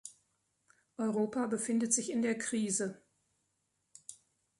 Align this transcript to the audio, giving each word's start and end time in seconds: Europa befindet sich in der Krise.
Europa 0.97 1.45
befindet 1.45 1.93
sich 1.93 2.09
in 2.11 2.23
der 2.23 2.35
Krise. 2.35 3.03